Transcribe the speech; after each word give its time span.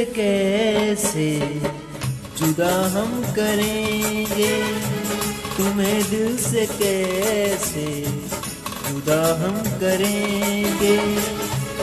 से 0.00 0.04
कैसे 0.04 1.40
जुदा 2.38 3.00
हम 3.00 3.32
करेंगे? 3.32 4.62
तुम्हें 5.56 6.10
दिल 6.10 6.36
से 6.36 6.66
कैसे 6.66 8.04
जुदा 8.88 9.44
हम 9.44 9.78
करेंगे? 9.80 10.96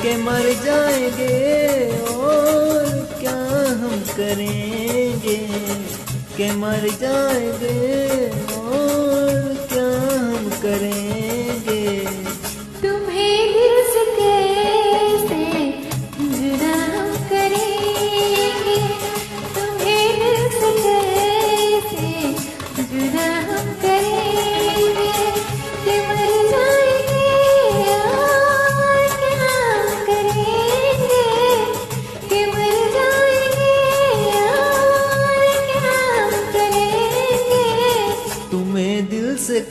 के 0.02 0.17
मर 0.17 0.53
जाएँगे 0.66 1.88
और 2.02 2.85
क्या 3.20 3.38
हम 3.77 4.03
करेंगे? 4.18 5.38
के 6.38 6.52
मर 6.52 6.90
जाएँगे 7.02 8.27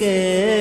दिल 0.00 0.55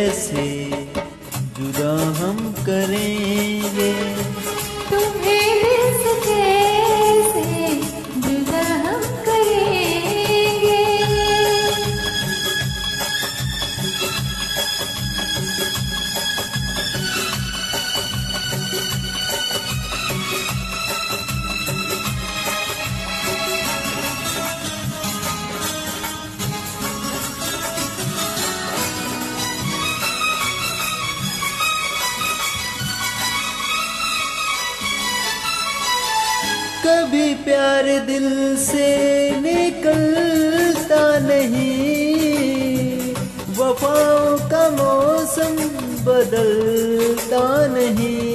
कभी 36.86 37.33
प्यार 37.33 37.83
दिल 37.83 38.58
से 38.58 38.88
निकलता 39.39 41.19
नहीं। 41.19 43.14
वफाओं 43.58 44.37
का 44.49 44.64
मौसम 44.70 45.55
बदलता 46.05 47.43
नहीं। 47.67 48.35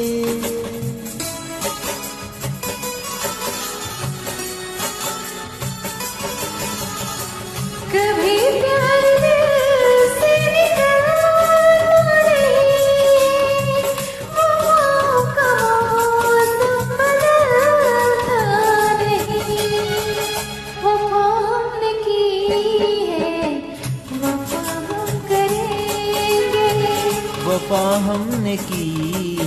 हमने 28.00 28.56
की 28.56 28.88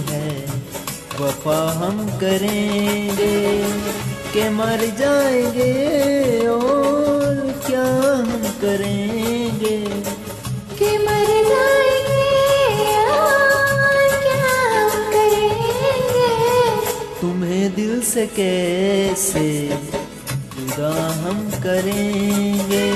है। 0.10 0.46
वफा 1.20 1.72
हम 1.72 2.08
करेंगे 2.20 3.64
के 4.34 4.50
मर 4.50 4.86
जाएँगे 5.00 5.74
और 6.48 7.36
क्या 7.68 7.84
हम 7.84 8.32
करेंगे? 8.62 9.78
कि 10.80 10.98
मर 10.98 11.30
जाएँगे 11.50 12.96
और 13.10 14.00
क्या 14.24 14.50
हम 14.74 15.12
करेंगे? 15.12 16.32
तुम्हें 17.22 17.76
दिल 17.76 18.02
से 18.02 18.28
कैसे 18.28 19.46
जुदा 20.56 20.92
हम 21.22 21.50
करेंगे? 21.64 22.88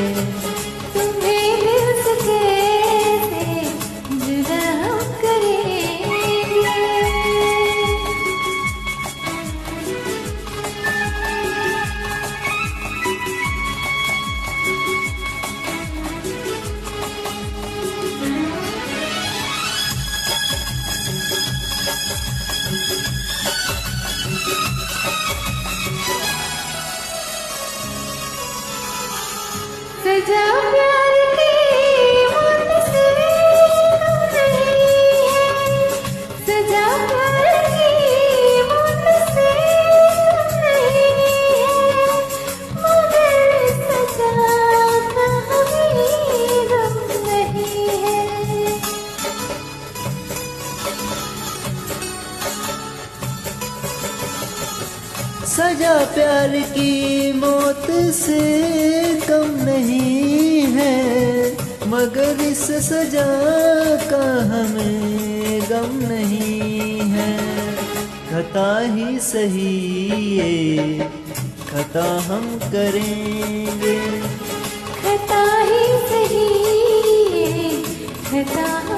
सजा 30.07 30.43
प्यार 30.71 30.71
की 30.71 31.06
सजा 55.57 55.93
प्यार 56.05 56.51
की 56.73 57.31
मौत 57.33 57.87
से 58.13 58.41
कम 59.21 59.47
नहीं 59.65 60.61
है, 60.73 60.97
मगर 61.87 62.41
इस 62.41 62.61
सजा 62.87 63.25
का 64.11 64.21
हमें 64.51 65.61
गम 65.61 65.97
नहीं 66.07 66.99
है। 67.11 67.31
खता 68.29 68.67
ही 68.93 69.19
सही 69.19 69.73
ये, 70.37 71.09
खता 71.69 72.05
हम 72.27 72.45
करेंगे। 72.65 73.97
खता 75.01 75.43
ही 75.61 75.85
सही 76.09 76.45
ये, 77.33 77.71
खता 78.29 78.67
हम 78.87 78.96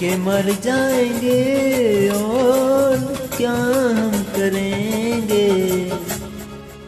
के 0.00 0.16
मर 0.16 0.50
जाएँगे 0.62 2.08
और 2.08 2.96
क्या 3.36 3.52
हम 3.52 4.22
करेंगे? 4.36 5.48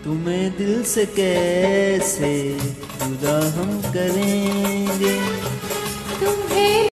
तुम्हें 0.05 0.56
दिल 0.58 0.82
से 0.82 1.06
कैसे 1.06 2.32
जुदा 3.02 3.38
हम 3.58 3.81
करेंगे? 3.93 5.14
तुम्हें 6.20 6.88